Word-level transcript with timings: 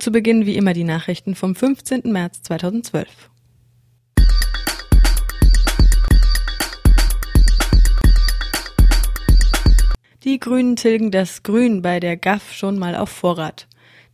Zu 0.00 0.12
Beginn 0.12 0.46
wie 0.46 0.54
immer 0.54 0.74
die 0.74 0.84
Nachrichten 0.84 1.34
vom 1.34 1.56
15. 1.56 2.02
März 2.04 2.42
2012. 2.42 3.08
Die 10.22 10.38
Grünen 10.38 10.76
tilgen 10.76 11.10
das 11.10 11.42
Grün 11.42 11.82
bei 11.82 11.98
der 11.98 12.16
GAF 12.16 12.52
schon 12.52 12.78
mal 12.78 12.94
auf 12.94 13.08
Vorrat. 13.08 13.66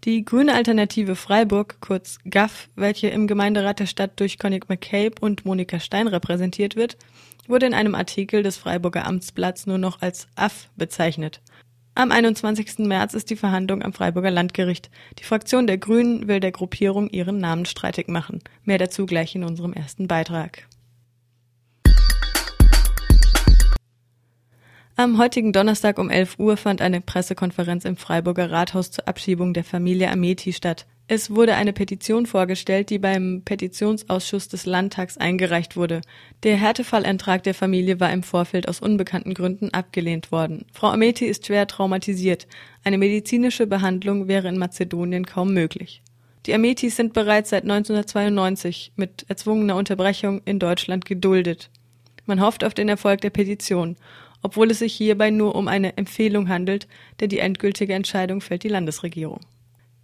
Die 0.05 0.25
grüne 0.25 0.55
Alternative 0.55 1.17
Freiburg, 1.17 1.77
kurz 1.83 2.16
GAF, 2.25 2.71
welche 2.77 3.09
im 3.09 3.27
Gemeinderat 3.27 3.79
der 3.79 3.87
Stadt 3.87 4.19
durch 4.19 4.39
Conny 4.39 4.61
McCabe 4.66 5.16
und 5.21 5.45
Monika 5.45 5.80
Stein 5.80 6.09
repräsentiert 6.09 6.77
wird, 6.77 6.96
wurde 7.46 7.66
in 7.66 7.75
einem 7.75 7.95
Artikel 7.95 8.43
des 8.43 8.57
Freiburger 8.57 9.07
Amtsblatts 9.07 9.66
nur 9.66 9.77
noch 9.77 10.01
als 10.01 10.29
AF 10.35 10.71
bezeichnet. 10.77 11.43
Am 11.97 12.11
21. 12.11 12.81
März 12.81 13.15
ist 13.15 13.31
die 13.31 13.37
Verhandlung 13.37 13.81
am 13.81 13.93
Freiburger 13.93 14.33
Landgericht. 14.33 14.91
Die 15.21 15.25
Fraktion 15.25 15.69
der 15.69 15.79
Grünen 15.79 16.27
will 16.27 16.41
der 16.41 16.51
Gruppierung 16.51 17.09
ihren 17.09 17.39
Namen 17.39 17.67
streitig 17.67 18.09
machen. 18.09 18.41
Mehr 18.65 18.79
dazu 18.79 19.07
gleich 19.07 19.37
in 19.37 19.45
unserem 19.45 19.73
ersten 19.73 20.09
Beitrag. 20.09 20.66
Am 24.97 25.19
heutigen 25.19 25.52
Donnerstag 25.52 26.01
um 26.01 26.11
11 26.11 26.41
Uhr 26.41 26.57
fand 26.57 26.83
eine 26.83 27.01
Pressekonferenz 27.01 27.85
im 27.85 27.97
Freiburger 27.97 28.51
Rathaus 28.51 28.91
zur 28.91 29.07
Abschiebung 29.07 29.55
der 29.55 29.65
Familie 29.65 30.11
Ameti 30.11 30.52
statt. 30.52 30.87
Es 31.07 31.31
wurde 31.31 31.55
eine 31.55 31.75
Petition 31.75 32.25
vorgestellt, 32.25 32.89
die 32.89 32.99
beim 32.99 33.43
Petitionsausschuss 33.45 34.49
des 34.49 34.65
Landtags 34.65 35.19
eingereicht 35.19 35.77
wurde. 35.77 36.01
Der 36.45 36.57
Härtefallantrag 36.57 37.43
der 37.43 37.53
Familie 37.53 38.01
war 38.01 38.11
im 38.11 38.23
Vorfeld 38.23 38.69
aus 38.69 38.80
unbekannten 38.80 39.35
Gründen 39.35 39.69
abgelehnt 39.75 40.33
worden. 40.33 40.65
Frau 40.73 40.89
Ameti 40.89 41.27
ist 41.27 41.47
schwer 41.47 41.67
traumatisiert. 41.67 42.47
Eine 42.85 42.97
medizinische 42.97 43.67
Behandlung 43.67 44.29
wäre 44.29 44.49
in 44.49 44.57
Mazedonien 44.57 45.27
kaum 45.27 45.53
möglich. 45.53 46.01
Die 46.47 46.55
Ametis 46.55 46.97
sind 46.97 47.13
bereits 47.13 47.51
seit 47.51 47.65
1992 47.65 48.93
mit 48.97 49.27
erzwungener 49.29 49.77
Unterbrechung 49.77 50.41
in 50.46 50.59
Deutschland 50.59 51.05
geduldet. 51.05 51.71
Man 52.24 52.41
hofft 52.41 52.65
auf 52.65 52.73
den 52.73 52.89
Erfolg 52.89 53.21
der 53.21 53.30
Petition, 53.30 53.96
obwohl 54.41 54.71
es 54.71 54.79
sich 54.79 54.95
hierbei 54.95 55.30
nur 55.30 55.55
um 55.55 55.68
eine 55.68 55.99
Empfehlung 55.99 56.49
handelt, 56.49 56.87
denn 57.21 57.29
die 57.29 57.41
endgültige 57.41 57.93
Entscheidung 57.93 58.41
fällt 58.41 58.63
die 58.63 58.68
Landesregierung. 58.68 59.41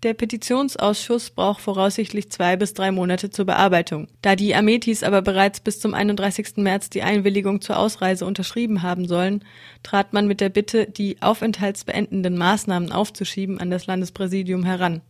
Der 0.02 0.14
Petitionsausschuss 0.14 1.28
braucht 1.28 1.60
voraussichtlich 1.60 2.30
zwei 2.30 2.56
bis 2.56 2.72
drei 2.72 2.90
Monate 2.90 3.28
zur 3.28 3.44
Bearbeitung. 3.44 4.08
Da 4.22 4.34
die 4.34 4.54
Ametis 4.54 5.02
aber 5.02 5.20
bereits 5.20 5.60
bis 5.60 5.78
zum 5.78 5.92
31. 5.92 6.56
März 6.56 6.88
die 6.88 7.02
Einwilligung 7.02 7.60
zur 7.60 7.78
Ausreise 7.78 8.24
unterschrieben 8.24 8.80
haben 8.80 9.06
sollen, 9.06 9.44
trat 9.82 10.14
man 10.14 10.26
mit 10.26 10.40
der 10.40 10.48
Bitte, 10.48 10.86
die 10.86 11.20
aufenthaltsbeendenden 11.20 12.38
Maßnahmen 12.38 12.92
aufzuschieben, 12.92 13.60
an 13.60 13.70
das 13.70 13.86
Landespräsidium 13.86 14.64
heran. 14.64 15.02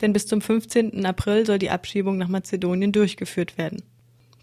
Denn 0.00 0.14
bis 0.14 0.26
zum 0.26 0.40
15. 0.40 1.04
April 1.04 1.44
soll 1.44 1.58
die 1.58 1.70
Abschiebung 1.70 2.16
nach 2.16 2.28
Mazedonien 2.28 2.92
durchgeführt 2.92 3.58
werden. 3.58 3.82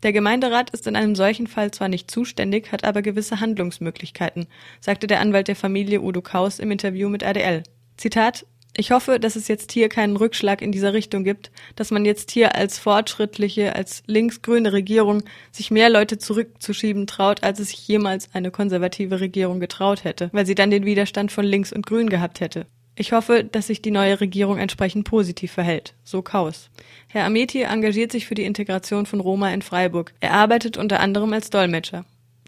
Der 0.04 0.14
Gemeinderat 0.14 0.70
ist 0.70 0.86
in 0.86 0.96
einem 0.96 1.16
solchen 1.16 1.48
Fall 1.48 1.72
zwar 1.72 1.88
nicht 1.88 2.10
zuständig, 2.10 2.72
hat 2.72 2.84
aber 2.84 3.02
gewisse 3.02 3.40
Handlungsmöglichkeiten, 3.40 4.46
sagte 4.80 5.08
der 5.08 5.22
Anwalt 5.22 5.48
der 5.48 5.56
Familie 5.56 6.02
Udo 6.02 6.22
Kaus 6.22 6.60
im 6.60 6.70
Interview 6.70 7.10
mit 7.10 7.24
ADL. 7.24 7.64
Zitat 7.98 8.46
ich 8.76 8.92
hoffe, 8.92 9.20
dass 9.20 9.36
es 9.36 9.50
jetzt 9.50 9.74
hier 9.74 9.90
keinen 9.90 10.16
Rückschlag 10.16 10.62
in 10.62 10.72
dieser 10.72 10.94
Richtung 10.94 11.24
gibt, 11.26 11.52
dass 11.76 11.92
man 11.92 12.06
jetzt 12.06 12.32
hier 12.32 12.56
als 12.56 12.80
fortschrittliche, 12.80 13.76
als 13.76 14.02
linksgrüne 14.08 14.72
Regierung 14.72 15.24
sich 15.52 15.72
mehr 15.72 15.90
Leute 15.90 16.18
zurückzuschieben 16.18 17.06
traut, 17.06 17.44
als 17.44 17.60
es 17.60 17.70
sich 17.70 17.88
jemals 17.88 18.30
eine 18.34 18.50
konservative 18.50 19.20
Regierung 19.20 19.60
getraut 19.60 20.06
hätte, 20.06 20.30
weil 20.32 20.46
sie 20.46 20.56
dann 20.56 20.72
den 20.72 20.86
Widerstand 20.86 21.32
von 21.34 21.46
links 21.46 21.74
und 21.74 21.86
grün 21.86 22.10
gehabt 22.10 22.40
hätte. 22.40 22.66
Ich 22.96 23.12
hoffe, 23.12 23.44
dass 23.44 23.68
sich 23.68 23.82
die 23.82 23.92
neue 23.92 24.22
Regierung 24.22 24.58
entsprechend 24.58 25.06
positiv 25.06 25.52
verhält. 25.52 25.96
So 26.04 26.22
Kaus. 26.22 26.70
Herr 27.08 27.26
Ameti 27.26 27.64
engagiert 27.64 28.12
sich 28.12 28.26
für 28.26 28.36
die 28.36 28.46
Integration 28.46 29.06
von 29.06 29.20
Roma 29.20 29.52
in 29.54 29.62
Freiburg. 29.62 30.14
Er 30.20 30.34
arbeitet 30.34 30.78
unter 30.78 31.00
anderem 31.00 31.34
als 31.34 31.50
Dolmetscher. 31.50 32.06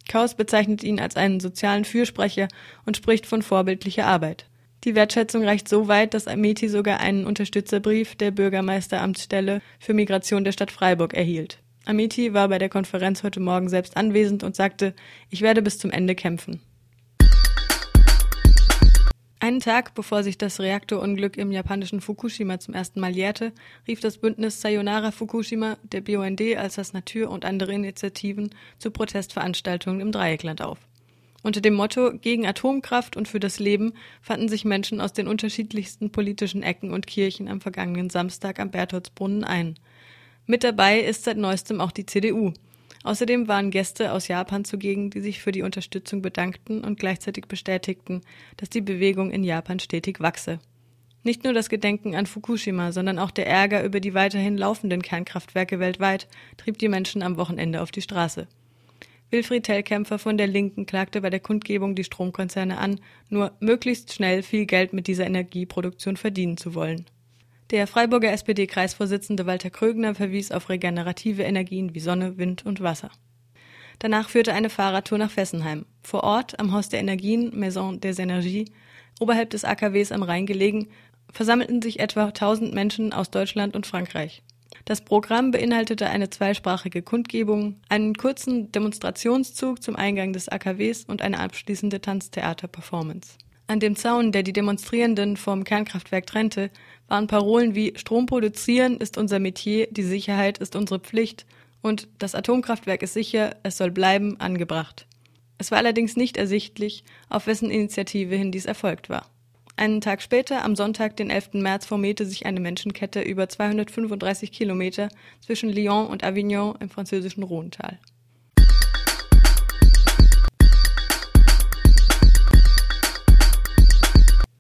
Kaus 0.10 0.36
bezeichnet 0.36 0.84
ihn 0.84 1.00
als 1.00 1.16
einen 1.16 1.40
sozialen 1.40 1.86
Fürsprecher 1.86 2.48
und 2.86 2.98
spricht 2.98 3.26
von 3.26 3.42
vorbildlicher 3.42 4.06
Arbeit. 4.06 4.46
Die 4.84 4.96
Wertschätzung 4.96 5.46
reicht 5.46 5.70
so 5.70 5.88
weit, 5.88 6.14
dass 6.14 6.28
Ameti 6.28 6.68
sogar 6.68 7.00
einen 7.00 7.26
Unterstützerbrief 7.26 8.16
der 8.16 8.32
Bürgermeisteramtsstelle 8.32 9.62
für 9.80 9.94
Migration 9.94 10.44
der 10.44 10.52
Stadt 10.52 10.72
Freiburg 10.72 11.14
erhielt. 11.14 11.60
Ameti 11.86 12.34
war 12.34 12.50
bei 12.50 12.60
der 12.60 12.68
Konferenz 12.68 13.24
heute 13.24 13.40
Morgen 13.40 13.70
selbst 13.70 13.96
anwesend 13.96 14.44
und 14.44 14.58
sagte, 14.58 14.94
ich 15.30 15.42
werde 15.42 15.62
bis 15.62 15.80
zum 15.80 15.90
Ende 15.90 16.16
kämpfen. 16.16 16.62
Einen 19.40 19.60
Tag 19.60 19.94
bevor 19.94 20.24
sich 20.24 20.38
das 20.38 20.60
Reaktorunglück 20.60 21.38
im 21.38 21.52
japanischen 21.52 22.00
Fukushima 22.02 22.60
zum 22.60 22.74
ersten 22.74 23.00
Mal 23.00 23.14
jährte, 23.14 23.52
rief 23.88 24.02
das 24.02 24.18
Bündnis 24.18 24.62
Sayonara 24.62 25.12
Fukushima 25.12 25.78
der 25.84 26.02
BUND 26.02 26.42
als 26.58 26.76
das 26.76 26.94
Natur 26.94 27.30
und 27.30 27.44
andere 27.46 27.74
Initiativen 27.74 28.56
zu 28.80 28.92
Protestveranstaltungen 28.92 30.02
im 30.02 30.12
Dreieckland 30.14 30.62
auf. 30.62 30.80
Unter 31.44 31.60
dem 31.60 31.74
Motto 31.74 32.14
Gegen 32.14 32.48
Atomkraft 32.48 33.18
und 33.18 33.28
für 33.28 33.42
das 33.42 33.60
Leben 33.60 33.94
fanden 34.22 34.48
sich 34.48 34.64
Menschen 34.64 35.02
aus 35.02 35.12
den 35.12 35.28
unterschiedlichsten 35.28 36.10
politischen 36.10 36.64
Ecken 36.64 36.92
und 36.92 37.06
Kirchen 37.06 37.50
am 37.50 37.60
vergangenen 37.60 38.10
Samstag 38.10 38.60
am 38.60 38.72
Bertholdsbrunnen 38.72 39.44
ein. 39.44 39.76
Mit 40.46 40.64
dabei 40.64 41.02
ist 41.02 41.26
seit 41.26 41.38
neuestem 41.38 41.82
auch 41.82 41.92
die 41.92 42.06
CDU. 42.06 42.54
Außerdem 43.04 43.50
waren 43.50 43.72
Gäste 43.72 44.14
aus 44.14 44.30
Japan 44.30 44.64
zugegen, 44.64 45.10
die 45.10 45.20
sich 45.20 45.42
für 45.42 45.52
die 45.52 45.64
Unterstützung 45.64 46.22
bedankten 46.22 46.82
und 46.82 46.98
gleichzeitig 46.98 47.48
bestätigten, 47.48 48.22
dass 48.56 48.70
die 48.70 48.80
Bewegung 48.80 49.30
in 49.30 49.44
Japan 49.44 49.82
stetig 49.82 50.22
wachse. 50.22 50.60
Nicht 51.24 51.44
nur 51.44 51.52
das 51.52 51.68
Gedenken 51.68 52.16
an 52.16 52.26
Fukushima, 52.26 52.94
sondern 52.94 53.20
auch 53.20 53.32
der 53.32 53.48
Ärger 53.48 53.84
über 53.84 54.00
die 54.00 54.14
weiterhin 54.14 54.58
laufenden 54.58 55.02
Kernkraftwerke 55.02 55.80
weltweit 55.80 56.30
trieb 56.56 56.78
die 56.78 56.90
Menschen 56.90 57.22
am 57.22 57.36
Wochenende 57.36 57.82
auf 57.82 57.92
die 57.92 58.02
Straße. 58.02 58.48
Wilfried 59.34 59.64
Tellkämpfer 59.64 60.20
von 60.20 60.38
der 60.38 60.46
Linken 60.46 60.86
klagte 60.86 61.22
bei 61.22 61.32
der 61.32 61.40
Kundgebung 61.40 61.96
die 61.96 62.04
Stromkonzerne 62.04 62.78
an, 62.78 63.00
nur 63.30 63.52
möglichst 63.60 64.14
schnell 64.14 64.44
viel 64.44 64.68
Geld 64.68 64.94
mit 64.94 65.08
dieser 65.08 65.26
Energieproduktion 65.26 66.18
verdienen 66.18 66.56
zu 66.56 66.76
wollen. 66.76 67.08
Der 67.72 67.88
Freiburger 67.88 68.32
SPD-Kreisvorsitzende 68.32 69.48
Walter 69.48 69.72
Krögner 69.72 70.14
verwies 70.14 70.52
auf 70.52 70.70
regenerative 70.70 71.42
Energien 71.42 71.96
wie 71.96 72.00
Sonne, 72.00 72.38
Wind 72.38 72.64
und 72.64 72.82
Wasser. 72.82 73.10
Danach 73.98 74.30
führte 74.30 74.54
eine 74.54 74.70
Fahrradtour 74.70 75.18
nach 75.18 75.32
Fessenheim. 75.32 75.88
Vor 76.04 76.24
Ort, 76.24 76.60
am 76.60 76.72
Haus 76.72 76.90
der 76.90 77.00
Energien, 77.00 77.58
Maison 77.58 78.00
des 78.00 78.20
Energies, 78.20 78.70
oberhalb 79.20 79.50
des 79.50 79.66
AKWs 79.66 80.12
am 80.12 80.22
Rhein 80.22 80.46
gelegen, 80.46 80.90
versammelten 81.32 81.82
sich 81.82 82.00
etwa 82.00 82.26
1000 82.26 82.72
Menschen 82.76 83.14
aus 83.14 83.32
Deutschland 83.32 83.76
und 83.76 83.88
Frankreich. 83.88 84.44
Das 84.86 85.02
Programm 85.02 85.52
beinhaltete 85.52 86.10
eine 86.10 86.30
zweisprachige 86.30 87.02
Kundgebung, 87.02 87.78
einen 87.90 88.16
kurzen 88.16 88.72
Demonstrationszug 88.72 89.82
zum 89.82 89.96
Eingang 89.96 90.34
des 90.34 90.50
AKWs 90.50 91.06
und 91.06 91.22
eine 91.22 91.40
abschließende 91.40 92.02
Tanztheater-Performance. 92.02 93.38
An 93.68 93.80
dem 93.80 93.96
Zaun, 93.96 94.32
der 94.32 94.44
die 94.44 94.52
Demonstrierenden 94.52 95.38
vom 95.38 95.64
Kernkraftwerk 95.64 96.28
trennte, 96.28 96.70
waren 97.08 97.28
Parolen 97.28 97.76
wie 97.76 97.94
Strom 97.96 98.26
produzieren 98.26 98.98
ist 98.98 99.18
unser 99.18 99.40
Metier, 99.40 99.88
die 99.90 100.04
Sicherheit 100.04 100.58
ist 100.58 100.76
unsere 100.76 101.00
Pflicht 101.00 101.46
und 101.82 102.08
das 102.20 102.36
Atomkraftwerk 102.36 103.04
ist 103.04 103.14
sicher, 103.14 103.56
es 103.64 103.78
soll 103.78 103.92
bleiben 103.92 104.40
angebracht. 104.40 105.08
Es 105.58 105.72
war 105.72 105.78
allerdings 105.78 106.18
nicht 106.18 106.36
ersichtlich, 106.36 107.06
auf 107.30 107.48
wessen 107.48 107.70
Initiative 107.70 108.36
hin 108.36 108.52
dies 108.52 108.66
erfolgt 108.66 109.10
war. 109.10 109.30
Einen 109.76 110.02
Tag 110.02 110.22
später, 110.22 110.64
am 110.64 110.76
Sonntag, 110.76 111.18
den 111.18 111.32
11. 111.32 111.54
März, 111.54 111.86
formierte 111.88 112.26
sich 112.26 112.46
eine 112.46 112.60
Menschenkette 112.60 113.22
über 113.22 113.50
235 113.50 114.52
Kilometer 114.52 115.10
zwischen 115.42 115.70
Lyon 115.70 116.08
und 116.08 116.24
Avignon 116.24 116.76
im 116.80 116.90
französischen 116.90 117.44
Rhontal. 117.44 118.00